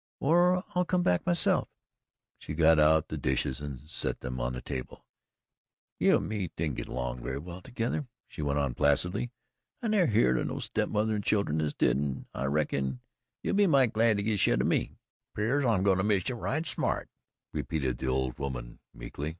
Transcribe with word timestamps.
"Or, 0.19 0.63
I'll 0.73 0.83
come 0.83 1.03
back 1.03 1.27
myself." 1.27 1.69
She 2.39 2.55
got 2.55 2.79
out 2.79 3.09
the 3.09 3.17
dishes 3.19 3.61
and 3.61 3.81
set 3.87 4.21
them 4.21 4.41
on 4.41 4.53
the 4.53 4.59
table. 4.63 5.05
"You 5.99 6.15
an' 6.15 6.27
me 6.27 6.49
don't 6.57 6.73
git 6.73 6.87
along 6.87 7.21
very 7.21 7.37
well 7.37 7.61
together," 7.61 8.07
she 8.27 8.41
went 8.41 8.57
on 8.57 8.73
placidly. 8.73 9.31
"I 9.79 9.89
never 9.89 10.09
heerd 10.11 10.39
o' 10.39 10.43
no 10.43 10.57
step 10.57 10.89
mother 10.89 11.13
and 11.13 11.23
children 11.23 11.61
as 11.61 11.75
did, 11.75 11.97
an' 11.97 12.25
I 12.33 12.45
reckon 12.45 13.01
you'll 13.43 13.53
be 13.53 13.67
might 13.67 13.93
glad 13.93 14.17
to 14.17 14.23
git 14.23 14.39
shet 14.39 14.63
o' 14.63 14.65
me." 14.65 14.97
"Pears 15.35 15.63
like 15.65 15.77
I'm 15.77 15.83
going 15.83 15.99
to 15.99 16.03
miss 16.03 16.27
ye 16.29 16.33
a 16.33 16.35
right 16.35 16.65
smart," 16.65 17.07
repeated 17.53 17.99
the 17.99 18.07
old 18.07 18.39
woman 18.39 18.79
weakly. 18.95 19.29